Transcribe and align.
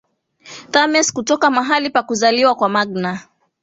Thames 0.71 1.13
kutoka 1.13 1.49
mahali 1.51 1.89
pa 1.89 2.03
kuzaliwa 2.03 2.55
kwa 2.55 2.69
Magna 2.69 3.19